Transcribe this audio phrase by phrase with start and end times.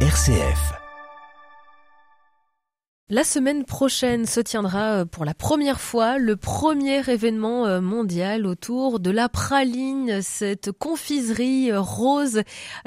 [0.00, 0.85] RCF.
[3.08, 8.46] La semaine prochaine se tiendra euh, pour la première fois le premier événement euh, mondial
[8.46, 12.42] autour de la praline, cette confiserie euh, rose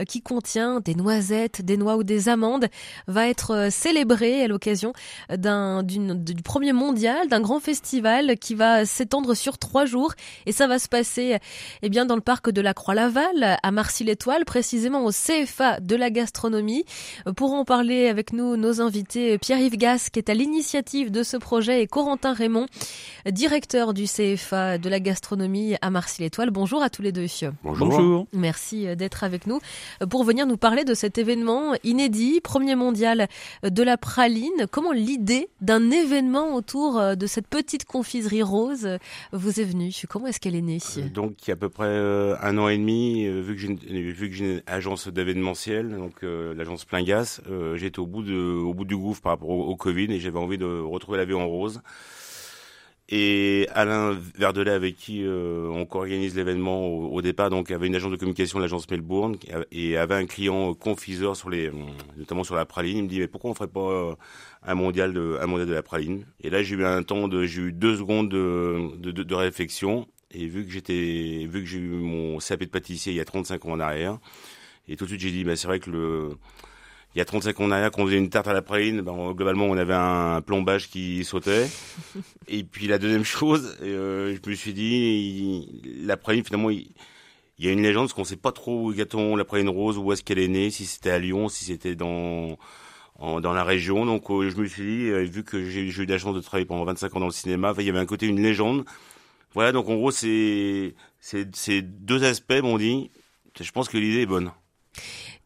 [0.09, 2.67] qui contient des noisettes, des noix ou des amandes,
[3.07, 4.91] va être célébrée à l'occasion
[5.33, 10.15] d'un du premier mondial, d'un grand festival qui va s'étendre sur trois jours
[10.45, 11.37] et ça va se passer
[11.81, 16.09] eh bien dans le parc de la Croix-Laval à Marcy-l'Étoile, précisément au CFA de la
[16.09, 16.83] gastronomie.
[17.37, 19.77] Pour en parler avec nous, nos invités Pierre-Yves
[20.11, 22.65] Qui est à l'initiative de ce projet, et Corentin Raymond,
[23.31, 26.49] directeur du CFA de la gastronomie à Marcy-l'Étoile.
[26.49, 27.27] Bonjour à tous les deux.
[27.63, 28.27] Bonjour.
[28.33, 29.59] Merci euh, d'être avec nous
[30.01, 33.27] euh, pour venir nous parler de cet événement inédit, premier mondial
[33.63, 34.67] euh, de la praline.
[34.71, 38.87] Comment l'idée d'un événement autour de cette petite confiserie rose
[39.31, 39.91] vous est venue?
[40.07, 40.79] Comment est-ce qu'elle est née?
[41.13, 44.61] Donc, il y a à peu près un an et demi, vu que j'ai une,
[44.67, 47.41] agence d'événementiel, donc l'agence Plingas,
[47.75, 50.57] j'étais au bout de, au bout du gouffre par rapport au, Covid et j'avais envie
[50.57, 51.81] de retrouver la vie en rose.
[53.11, 58.11] Et Alain Verdelet, avec qui euh, on co-organise l'événement au, départ, donc avait une agence
[58.11, 59.35] de communication, l'agence Melbourne,
[59.71, 61.71] et avait un client confiseur sur les,
[62.17, 62.97] notamment sur la praline.
[62.97, 64.15] Il me dit mais pourquoi on ferait pas euh,
[64.61, 66.23] un mondial de, un mondial de la praline?
[66.41, 70.07] Et là j'ai eu un temps j'ai eu deux secondes de, de, de, réflexion.
[70.29, 73.25] Et vu que j'étais, vu que j'ai eu mon CAP de pâtissier il y a
[73.25, 74.19] 35 ans en arrière,
[74.87, 76.29] et tout de suite j'ai dit bah c'est vrai que le
[77.15, 79.01] il y a 35 ans en arrière, quand on faisait une tarte à la praline,
[79.01, 81.67] ben, globalement, on avait un plombage qui sautait.
[82.47, 86.87] Et puis la deuxième chose, euh, je me suis dit, la praline, finalement, il,
[87.57, 90.11] y a une légende, parce qu'on sait pas trop où est la praline rose, où
[90.13, 92.57] est-ce qu'elle est née, si c'était à Lyon, si c'était dans
[93.19, 94.05] dans la région.
[94.05, 96.65] Donc euh, je me suis dit, euh, vu que j'ai eu la chance de travailler
[96.65, 98.85] pendant 25 ans dans le cinéma, il y avait un côté une légende.
[99.53, 103.11] Voilà, donc en gros, c'est c'est deux aspects, on dit.
[103.59, 104.51] Je pense que l'idée est bonne.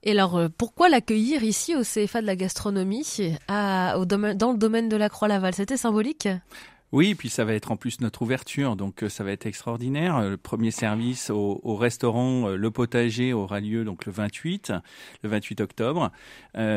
[0.03, 3.05] Et alors, euh, pourquoi l'accueillir ici au CFA de la gastronomie,
[3.47, 5.53] dans le domaine de la Croix-Laval?
[5.53, 6.27] C'était symbolique?
[6.91, 10.21] Oui, puis ça va être en plus notre ouverture, donc euh, ça va être extraordinaire.
[10.21, 14.73] Le premier service au, restaurant euh, Le Potager aura lieu donc le 28,
[15.23, 16.11] le 28 octobre.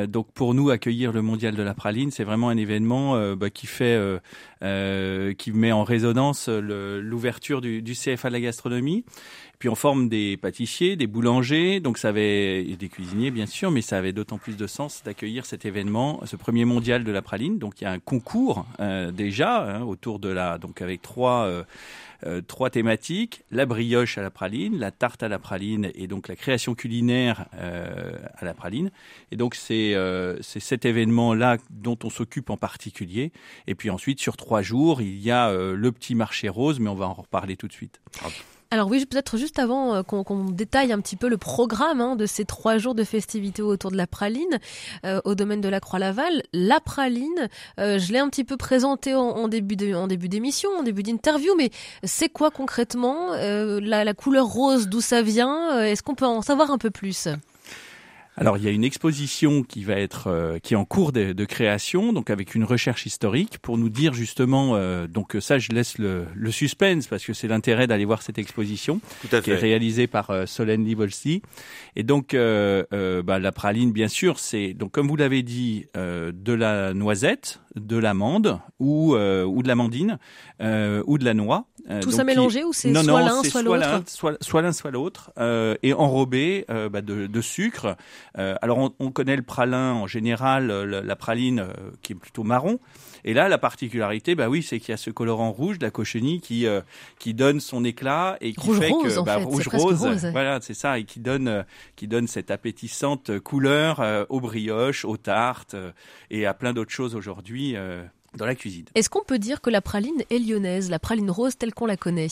[0.06, 3.67] donc pour nous, accueillir le Mondial de la praline, c'est vraiment un événement bah, qui
[3.67, 4.00] fait,
[4.61, 9.05] qui met en résonance l'ouverture du CFA de la gastronomie.
[9.59, 13.71] Puis on forme des pâtissiers, des boulangers, donc ça avait et des cuisiniers bien sûr,
[13.71, 17.22] mais ça avait d'autant plus de sens d'accueillir cet événement, ce premier mondial de la
[17.22, 17.59] praline.
[17.59, 21.44] Donc il y a un concours euh, déjà hein, autour de la, donc avec trois.
[21.44, 21.65] Euh,
[22.25, 26.28] euh, trois thématiques la brioche à la praline, la tarte à la praline et donc
[26.28, 28.91] la création culinaire à la praline.
[29.31, 29.94] Et donc c'est
[30.41, 33.33] c'est cet événement-là dont on s'occupe en particulier.
[33.67, 36.94] Et puis ensuite sur trois jours, il y a le petit marché rose, mais on
[36.94, 38.00] va en reparler tout de suite.
[38.76, 42.26] Alors oui, peut-être juste avant euh, qu'on détaille un petit peu le programme hein, de
[42.26, 44.59] ces trois jours de festivités autour de la praline
[45.06, 46.42] euh, au domaine de la Croix-Laval.
[46.53, 47.48] La praline,
[47.81, 51.70] euh, je l'ai un petit peu présenté en, début d'émission, en début d'interview, mais
[52.04, 56.76] c'est quoi concrètement la, couleur rose, d'où ça vient Est-ce qu'on peut en savoir un
[56.76, 57.28] peu plus?
[58.37, 61.33] Alors il y a une exposition qui va être euh, qui est en cours de,
[61.33, 64.77] de, création, donc avec une recherche historique pour nous dire justement.
[64.77, 68.39] Euh, donc ça, je laisse le, le suspense parce que c'est l'intérêt d'aller voir cette
[68.39, 71.41] exposition qui est réalisée par euh, Solène Livolsi.
[71.95, 76.93] Et donc bah, la praline, bien sûr, c'est donc comme vous l'avez dit, de la
[76.93, 80.19] noisette, de l'amande ou ou de l'amandine
[80.61, 81.67] ou de la noix.
[82.01, 84.03] Tout ça mélangé ou c'est soit l'un soit l'autre
[84.41, 85.31] Soit l'un soit l'autre
[85.83, 87.97] et enrobé bah, de, de sucre.
[88.39, 92.17] Euh, alors on, on, connaît le pralin en général, euh, la, praline euh, qui est
[92.17, 92.79] plutôt marron.
[93.25, 95.91] Et là, la particularité, bah oui, c'est qu'il y a ce colorant rouge de la
[95.91, 96.67] cochenille qui
[97.19, 100.75] qui donne son éclat et qui rouge fait rose, que bah, rouge rose, voilà, c'est
[100.75, 101.65] ça, et qui donne
[101.97, 105.75] qui donne cette appétissante couleur aux brioches, aux tartes
[106.31, 107.75] et à plein d'autres choses aujourd'hui
[108.34, 108.84] dans la cuisine.
[108.94, 111.97] Est-ce qu'on peut dire que la praline est lyonnaise, la praline rose telle qu'on la
[111.97, 112.28] connaît?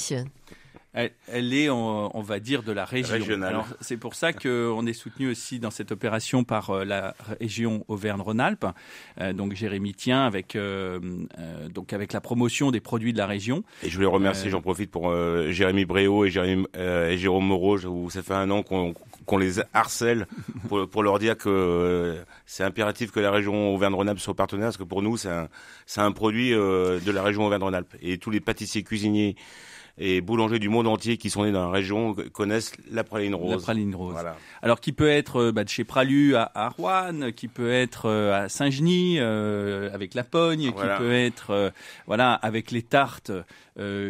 [0.94, 3.42] Elle, est, on, va dire, de la région.
[3.42, 7.84] Alors c'est pour ça qu'on est soutenu aussi dans cette opération par euh, la région
[7.88, 8.66] Auvergne-Rhône-Alpes.
[9.20, 11.00] Euh, donc Jérémy tient avec euh,
[11.72, 13.64] donc avec la promotion des produits de la région.
[13.82, 15.12] Et je voulais remercier, j'en profite pour
[15.50, 17.84] Jérémy Bréau et, Jérémy, et Jérôme Moreau.
[17.84, 20.26] Où ça fait un an qu'on les harcèle
[20.68, 22.16] pour, pour, leur dire que
[22.46, 25.48] c'est impératif que la région Auvergne-Rhône-Alpes soit partenaire, parce que pour nous, c'est un,
[25.96, 27.96] un produit de la région Auvergne-Rhône-Alpes.
[28.00, 29.34] Et tous les pâtissiers cuisiniers
[29.96, 33.52] et boulangers du monde entier qui sont nés dans la région connaissent la praline rose.
[33.52, 34.16] La praline rose.
[34.62, 38.06] Alors qui peut être euh, bah, de chez Pralu à, à, Rouen, qui peut être
[38.06, 41.72] euh, à Saint-Genis euh, avec la pogne, qui peut être
[42.06, 43.32] voilà avec les tartes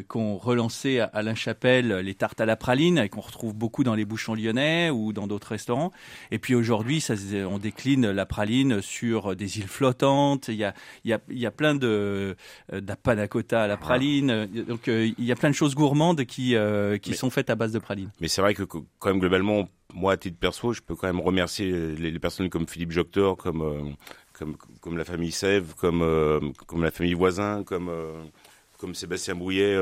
[0.08, 3.94] qu'on relançait à Alain Chapelle, les tartes à la praline et qu'on retrouve beaucoup dans
[3.94, 5.90] les bouchons lyonnais ou dans d'autres restaurants.
[6.30, 7.02] Et puis aujourd'hui,
[7.48, 10.48] on décline la praline sur des îles flottantes.
[10.48, 12.36] Il y a, il y a, il y a plein de
[12.72, 14.46] d'appanacota à la praline.
[14.68, 17.72] Donc il y a plein de choses gourmandes qui, euh, qui sont faites à base
[17.72, 18.10] de praline.
[18.20, 21.20] Mais c'est vrai que quand même globalement, moi à titre perso, je peux quand même
[21.20, 23.90] remercier les, personnes comme Philippe Joctor, comme, euh,
[24.32, 27.90] comme, comme la famille Sèvres, comme, euh, comme la famille Voisin, comme,
[28.78, 29.76] comme Sébastien Brouillet.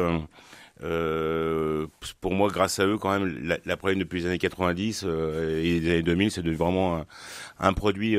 [2.20, 5.80] pour moi, grâce à eux, quand même, la, la praline depuis les années 90 et
[5.80, 7.06] les années 2000, c'est vraiment un,
[7.60, 8.16] un produit,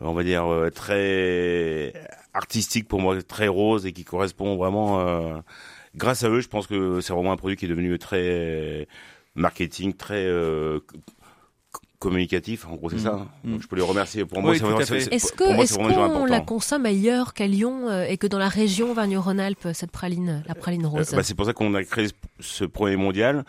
[0.00, 1.92] on va dire, très
[2.34, 5.42] artistique pour moi, très rose et qui correspond vraiment
[5.96, 8.86] grâce à eux, je pense que c'est vraiment un produit qui est devenu très
[9.36, 10.80] marketing, très euh,
[11.98, 12.66] communicatif.
[12.66, 13.00] En gros, c'est mm.
[13.00, 13.26] ça.
[13.44, 13.52] Mm.
[13.52, 14.24] Donc, je peux les remercier.
[14.24, 18.38] Pour moi, c'est vraiment, Est-ce qu'on la consomme ailleurs qu'à Lyon euh, et que dans
[18.38, 22.08] la région Vergne-Rhône-Alpes, cette praline, la praline rose bah, C'est pour ça qu'on a créé
[22.40, 23.44] ce premier mondial.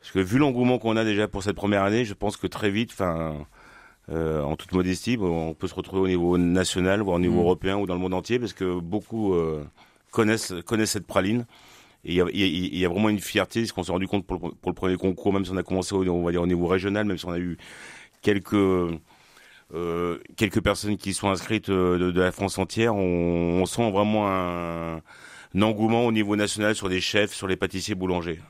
[0.00, 2.70] Parce que vu l'engouement qu'on a déjà pour cette première année, je pense que très
[2.70, 3.34] vite, enfin,
[4.10, 7.44] euh, en toute modestie, on peut se retrouver au niveau national, voire au niveau mm.
[7.44, 9.34] européen ou dans le monde entier, parce que beaucoup
[10.10, 11.44] connaissent connaissent cette praline.
[12.04, 14.96] Et il y, a, vraiment une fierté, ce qu'on s'est rendu compte pour le, premier
[14.96, 17.58] concours, même si on a commencé au, au niveau régional, même si on a eu
[18.22, 18.54] quelques
[19.72, 24.28] euh, quelques personnes qui sont inscrites euh, de, la France entière, on, on sent vraiment
[24.28, 25.00] un
[25.60, 28.40] engouement au niveau national sur les chefs, sur les pâtissiers boulangers.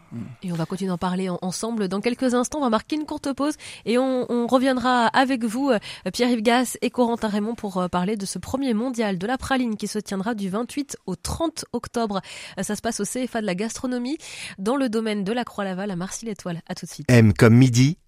[0.42, 2.58] Et on va continuer d'en parler ensemble dans quelques instants.
[2.58, 3.54] On va marquer une courte pause
[3.86, 5.78] et on, reviendra avec vous, euh,
[6.12, 9.76] Pierre-Yves Gass et Corentin Raymond, pour euh, parler de ce premier mondial de la praline
[9.76, 12.20] qui se tiendra du 28 au 30 octobre.
[12.58, 14.18] Euh, ça se passe au CFA de la gastronomie
[14.58, 16.62] dans le domaine de la Croix-Laval à Marcy-l'Étoile.
[16.68, 17.06] À tout de suite.
[17.10, 17.98] M comme midi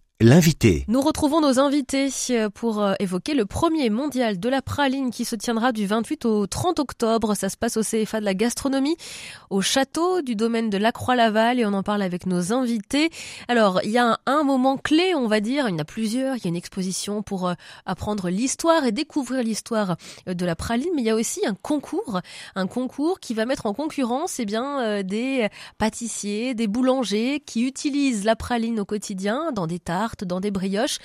[0.87, 5.25] Nous retrouvons nos invités euh, pour euh, évoquer le premier mondial de la praline qui
[5.25, 7.35] se tiendra du 28 au 30 octobre.
[7.35, 8.97] Ça se passe au CFA de la gastronomie,
[9.51, 13.11] au château du domaine de la Croix-Laval et on en parle avec nos invités.
[13.49, 16.37] Alors, il y a un, moment clé, on va dire, il y en a plusieurs.
[16.37, 17.55] Il y a une exposition pour euh,
[17.85, 19.97] apprendre l'histoire et découvrir l'histoire
[20.27, 22.21] de la praline, mais il y a aussi un concours,
[22.55, 25.49] un concours qui va mettre en concurrence eh bien, des
[25.79, 30.99] pâtissiers, des boulangers qui utilisent la praline au quotidien dans des tartes dans des brioches.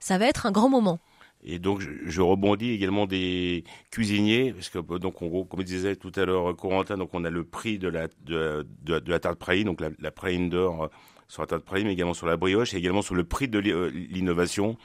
[0.00, 1.00] Ça va être un grand moment.
[1.48, 6.24] Et donc, je, rebondis également des cuisiniers, parce que donc, on, comme disait tout à
[6.24, 8.66] l'heure Corentin, donc on a le prix de la de,
[9.06, 10.10] la tarte praline, donc la, la
[10.48, 10.88] d'or euh,
[11.28, 13.60] sur la tarte praline, mais également sur la brioche, et également sur le prix de
[13.70, 14.76] euh, l'innovation.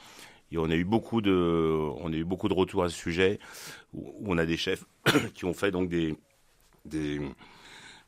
[0.52, 1.32] Et on a eu beaucoup de,
[1.98, 3.40] on a eu beaucoup de retours à ce sujet,
[3.94, 4.84] où, on a des chefs
[5.34, 6.16] qui ont fait donc des,
[6.86, 7.22] des,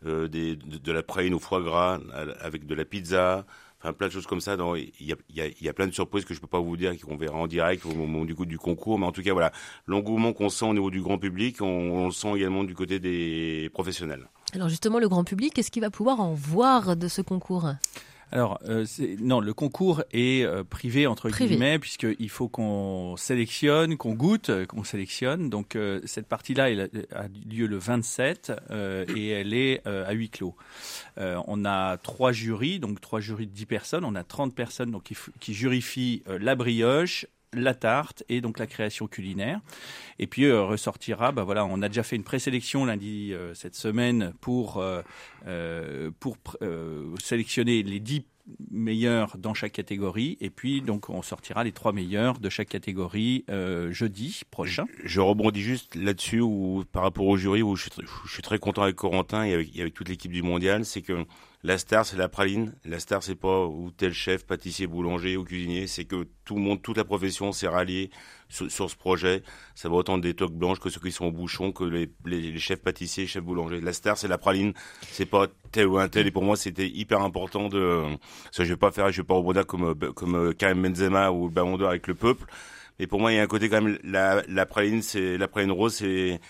[0.06, 2.00] euh, des de, la praline au foie gras
[2.40, 3.48] avec de la pizza,
[3.92, 4.56] plein de choses comme ça.
[5.00, 7.48] Il y a, plein de surprises que je peux pas vous dire qu'on verra en
[7.48, 9.52] direct au moment du coup du concours, mais en tout cas voilà,
[9.88, 13.00] l'engouement qu'on sent au niveau du grand public, on, on, le sent également du côté
[13.00, 14.30] des professionnels.
[14.54, 17.74] Alors justement, le grand public, qu'est-ce qu'il va pouvoir en voir de ce concours?
[18.32, 18.86] Alors, euh,
[19.20, 24.66] non, le concours est euh, privé entre guillemets puisqu'il faut qu'on sélectionne, qu'on goûte, euh,
[24.66, 25.50] qu'on sélectionne.
[25.50, 28.52] Donc euh, cette partie-là elle a lieu le 27
[29.16, 30.56] et elle est à huis clos.
[31.18, 34.06] on a trois jurys, donc trois jurys de 10 personnes.
[34.06, 38.68] On a 30 personnes donc qui, qui jurifient la brioche, la tarte et donc la
[38.68, 39.60] création culinaire.
[40.20, 43.76] Et puis euh, ressortira, bah voilà, on a déjà fait une présélection lundi euh, cette
[43.76, 46.38] semaine pour euh, pour
[47.22, 48.24] sélectionner les dix
[48.72, 53.46] meilleurs dans chaque catégorie et puis donc on sortira les trois meilleurs de chaque catégorie
[53.90, 54.86] jeudi prochain.
[55.04, 56.42] Je, rebondis juste là-dessus
[56.92, 57.88] par rapport au jury où je
[58.28, 61.26] suis, très content avec Corentin et avec, et avec toute l'équipe du mondial, c'est que
[61.66, 62.76] la star, c'est la praline.
[62.84, 65.88] La star, c'est pas ou tel chef, pâtissier, boulanger ou cuisinier.
[65.88, 68.10] C'est que tout le monde, toute la profession s'est ralliée
[68.50, 69.44] sur, ce projet.
[69.74, 72.82] Ça va autant des toques blanches que ceux qui sont au bouchon, que les, chefs
[72.82, 73.80] pâtissiers, chefs boulangers.
[73.80, 74.74] La star, c'est la praline.
[75.04, 76.28] C'est pas tel ou un tel.
[76.28, 78.04] Et pour moi, c'était hyper important de.
[78.52, 81.86] Ça, je vais pas faire, je vais pas rebondir comme comme Karim Benzema ou le
[81.86, 82.46] avec le peuple.
[83.00, 83.98] Mais pour moi, il y a un côté quand même.
[84.04, 86.42] La, la praline, c'est la praline rose, c'est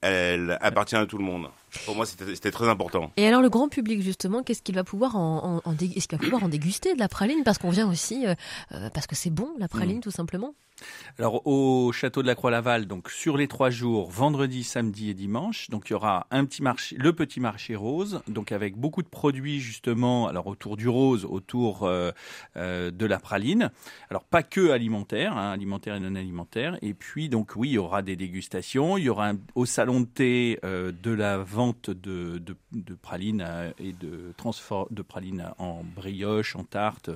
[0.00, 1.48] elle appartient à tout le monde.
[1.84, 3.10] Pour moi, c'était très important.
[3.16, 6.24] Et alors, le grand public, justement, qu'est-ce qu'il va pouvoir en, en, est-ce qu'il va
[6.24, 7.42] pouvoir en déguster de la praline?
[7.44, 8.34] Parce qu'on vient aussi, euh,
[8.72, 10.02] euh, parce que c'est bon, la praline, mm.
[10.02, 10.54] tout simplement.
[11.18, 15.70] Alors au château de la Croix-Laval, donc sur les trois jours, vendredi, samedi et dimanche,
[15.70, 19.08] donc il y aura un petit marché, le petit marché rose, donc avec beaucoup de
[19.08, 22.10] produits justement, alors autour du rose, autour euh,
[22.56, 23.70] euh, de la praline.
[24.10, 26.76] Alors pas que alimentaire, hein, alimentaire et non alimentaire.
[26.82, 30.06] Et puis donc oui, il y aura des dégustations, il y aura au salon de
[30.06, 33.44] thé euh, de la vente de, de, de pralines
[33.78, 37.10] et de transfert de pralines en brioche, en tarte,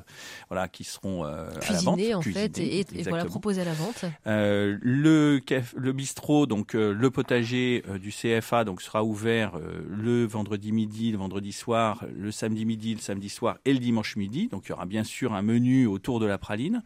[0.49, 4.05] voilà, qui seront à la vente, en fait, et, et voilà, proposées à la vente.
[4.27, 5.41] le,
[5.77, 9.53] le bistrot, donc le potager du CFA, donc sera ouvert
[9.89, 14.17] le vendredi midi, le vendredi soir, le samedi midi, le samedi soir et le dimanche
[14.17, 14.49] midi.
[14.49, 16.83] Donc il y aura bien sûr un menu autour de la praline.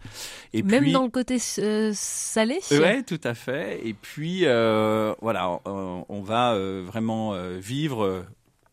[0.53, 3.81] Et Même dans le côté euh, salé Oui, tout à fait.
[3.87, 8.25] Et puis euh, voilà, on, va euh, vraiment vivre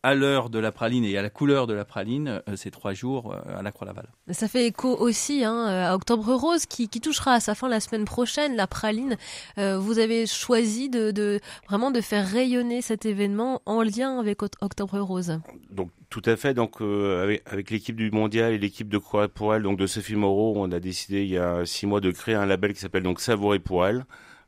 [0.04, 3.36] à l'heure de la praline et à la couleur de la praline ces trois jours
[3.56, 4.08] à la Croix-Laval.
[4.30, 8.04] Ça fait écho aussi hein, à Octobre Rose qui, touchera à sa fin la semaine
[8.04, 9.16] prochaine, la praline.
[9.56, 15.40] vous avez choisi de, vraiment de faire rayonner cet événement en lien avec Octobre Rose.
[15.70, 16.52] Donc tout à fait.
[16.52, 20.54] Donc avec, l'équipe du mondial et l'équipe de Croix pour elle, donc de Sophie Moreau,
[20.56, 23.20] on a décidé il y a six mois de créer un label qui s'appelle donc
[23.20, 24.04] Savourer pour elle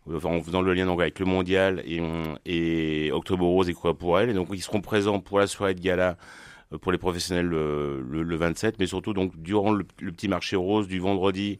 [0.06, 2.00] en faisant le lien donc avec le mondial et,
[2.44, 4.30] et Octobre Rose et quoi pour elle.
[4.30, 6.16] Et donc ils seront présents pour la soirée de gala
[6.72, 10.88] euh, pour les professionnels le, le, 27, mais surtout donc durant le, petit marché rose
[10.88, 11.58] du vendredi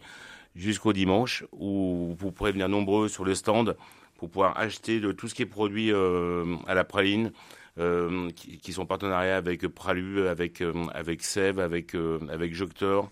[0.54, 3.76] jusqu'au dimanche, où vous pourrez venir nombreux sur le stand
[4.16, 7.32] pour pouvoir acheter de tout ce qui est produit euh, à la praline.
[7.76, 11.96] Euh, qui, qui, sont en partenariat avec Pralu, avec euh, avec Sève, avec
[12.30, 13.10] avec Joctor,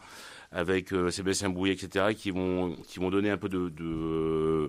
[0.53, 4.69] avec Sébastien Bouillet, etc., qui vont qui vont donner un peu de, de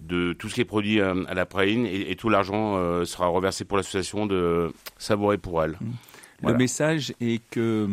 [0.00, 3.64] de tout ce qui est produit à, la praline et, tout l'argent euh, sera reversé
[3.64, 5.78] pour l'association de Savourer pour elle.
[5.80, 6.48] Mmh.
[6.48, 7.88] Le message est que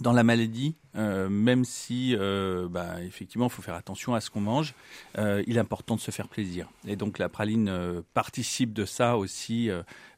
[0.00, 4.30] dans la maladie, euh, même si euh, bah, effectivement il faut faire attention à ce
[4.30, 4.74] qu'on mange,
[5.16, 6.68] il est important de se faire plaisir.
[6.86, 9.70] Et donc la praline participe de ça aussi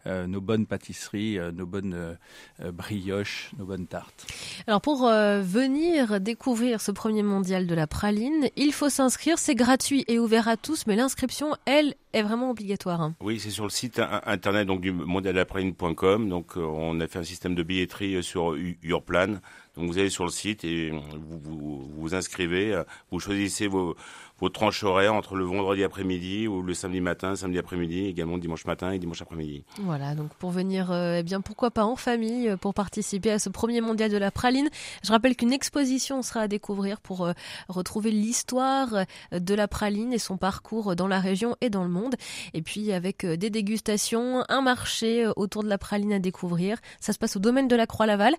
[0.06, 4.26] euh, nos bonnes pâtisseries, euh, nos bonnes euh, brioches, nos bonnes tartes.
[4.66, 10.04] Alors pour venir découvrir ce premier mondial de la praline, il faut s'inscrire, c'est gratuit
[10.06, 13.02] et ouvert à tous, mais l'inscription, elle, est vraiment obligatoire.
[13.02, 13.14] Hein.
[13.20, 16.28] Oui, c'est sur le site internet donc du mondialdelapraline.com.
[16.28, 19.40] Donc on a fait un système de billetterie sur Urplan.
[19.76, 23.96] Donc vous allez sur le site et vous vous, vous inscrivez, vous choisissez vos
[24.38, 28.66] vos tranches horaires entre le vendredi après-midi ou le samedi matin, samedi après-midi, également dimanche
[28.66, 29.64] matin et dimanche après-midi.
[29.80, 33.38] Voilà, donc pour venir, euh, eh bien pourquoi pas en famille euh, pour participer à
[33.38, 34.68] ce premier mondial de la praline.
[35.02, 37.32] Je rappelle qu'une exposition sera à découvrir pour euh,
[37.68, 42.16] retrouver l'histoire de la praline et son parcours dans la région et dans le monde.
[42.52, 46.78] Et puis avec des dégustations, un marché autour de la praline à découvrir.
[47.00, 48.34] Ça se passe au domaine de la Croix-Laval.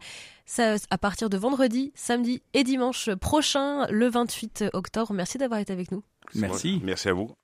[0.50, 5.12] Ça, à partir de vendredi, samedi et dimanche prochain, le 28 octobre.
[5.12, 6.03] Merci d'avoir été avec nous.
[6.36, 6.82] Merci.
[6.84, 7.38] Merci à vous.